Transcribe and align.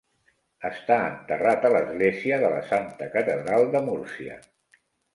Està 0.69 0.97
enterrat 1.09 1.69
a 1.69 1.71
l'Església 1.75 2.41
de 2.47 2.51
la 2.57 2.65
Santa 2.73 3.13
Catedral 3.19 3.71
de 3.77 3.87
Múrcia. 3.93 4.43